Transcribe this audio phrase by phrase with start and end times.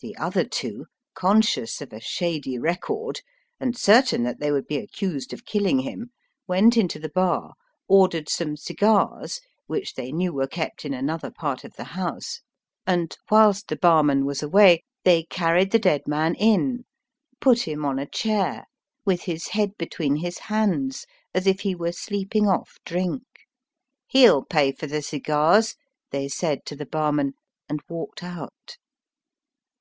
[0.00, 0.84] The other two,
[1.14, 3.22] conscious of a shady record,
[3.58, 6.10] and certain that they would be accused of killing him,
[6.46, 7.54] went into the bar,
[7.88, 12.42] ordered some cigars, which they knew were kept in another part of the house,
[12.86, 16.84] and whilst the barman was away, they carried the dead man in,
[17.40, 18.66] put him on a chair,
[19.06, 19.42] with Digitized by VjOOQIC 64 EAST BY WEST.
[19.42, 23.22] his head between his hands, as if he were sleeping oflf drink.
[24.12, 25.76] ''He'll pay for the cigars,"
[26.10, 27.32] they said to the barman,
[27.70, 28.76] and walked out.